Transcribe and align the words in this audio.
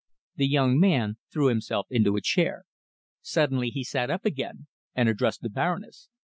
The 0.35 0.47
young 0.47 0.79
man 0.79 1.17
threw 1.31 1.49
himself 1.49 1.85
into 1.91 2.15
a 2.15 2.21
chair. 2.21 2.65
Suddenly 3.21 3.69
he 3.69 3.83
sat 3.83 4.09
up 4.09 4.25
again, 4.25 4.65
and 4.95 5.07
addressed 5.07 5.41
the 5.43 5.49
Baroness. 5.51 6.09